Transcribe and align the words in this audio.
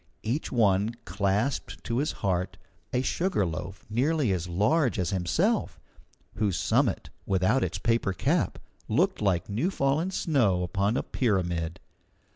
Each 0.23 0.51
one 0.51 0.95
clasped 1.05 1.83
to 1.83 1.99
his 1.99 2.11
heart 2.25 2.57
a 2.91 3.03
sugar 3.03 3.45
loaf 3.45 3.85
nearly 3.87 4.31
as 4.33 4.47
large 4.49 4.97
as 4.97 5.11
himself, 5.11 5.79
whose 6.37 6.57
summit, 6.57 7.11
without 7.27 7.63
its 7.63 7.77
paper 7.77 8.11
cap, 8.11 8.57
looked 8.87 9.21
like 9.21 9.47
new 9.47 9.69
fallen 9.69 10.09
snow 10.09 10.63
upon 10.63 10.97
a 10.97 11.03
pyramid. 11.03 11.79